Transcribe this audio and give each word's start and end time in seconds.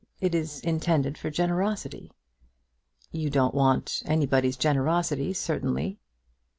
It 0.19 0.33
is 0.33 0.61
intended 0.61 1.15
for 1.15 1.29
generosity." 1.29 2.11
"You 3.11 3.29
don't 3.29 3.53
want 3.53 4.01
anybody's 4.07 4.57
generosity, 4.57 5.31
certainly." 5.31 5.99